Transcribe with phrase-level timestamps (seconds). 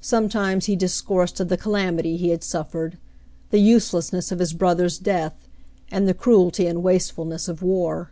[0.00, 2.98] Some times he discoursed of the calamity he had suffered,
[3.50, 5.46] the uselessness of his brother's death,
[5.88, 8.10] and the cruelty and wastefulness of war.